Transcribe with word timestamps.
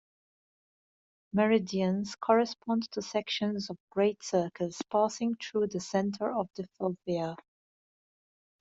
Meridians 1.31 2.15
correspond 2.15 2.89
to 2.93 3.03
sections 3.03 3.69
of 3.69 3.77
great 3.91 4.23
circles 4.23 4.81
passing 4.91 5.35
though 5.53 5.67
the 5.67 5.79
centre 5.79 6.33
of 6.33 6.49
the 6.55 6.67
fovea. 6.79 7.37